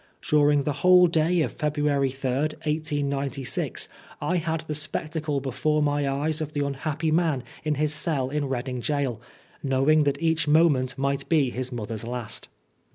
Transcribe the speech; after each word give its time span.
During 0.23 0.63
the 0.63 0.73
whole 0.81 1.05
day 1.05 1.41
of 1.43 1.51
February 1.51 2.09
3rd, 2.09 2.53
1896, 2.65 3.87
I 4.19 4.37
had 4.37 4.61
the 4.61 4.73
spectacle 4.73 5.39
before 5.39 5.83
my 5.83 6.09
eyes 6.09 6.41
of 6.41 6.53
the 6.53 6.65
unhappy 6.65 7.11
man 7.11 7.43
in 7.63 7.75
his 7.75 7.93
cell 7.93 8.31
in 8.31 8.49
Reading 8.49 8.79
Gaol, 8.79 9.21
knowing 9.61 10.03
that 10.05 10.19
each 10.19 10.47
moment 10.47 10.97
might 10.97 11.29
be 11.29 11.51
his 11.51 11.71
mother's 11.71 12.03
last. 12.03 12.47